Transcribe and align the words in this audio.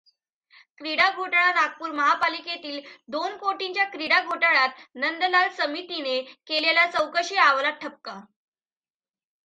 क्रीडा 0.81 1.09
घोटाळा 1.11 1.51
नागपूर 1.53 1.91
महापालिकेतील 1.91 2.79
दोन 3.07 3.37
कोटींच्या 3.37 3.85
क्रीडा 3.89 4.19
घोटाळ्यात 4.23 4.81
नंदलाल 4.95 5.49
समितीने 5.57 6.19
केलेल्या 6.47 6.85
चौकशी 6.91 7.35
अवालात 7.39 7.81
ठपका. 7.81 8.19